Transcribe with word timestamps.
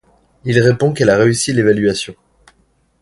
Il 0.45 0.59
répond 0.59 0.93
qu'elle 0.93 1.11
a 1.11 1.15
réussi 1.17 1.53
l'évaluation. 1.53 2.15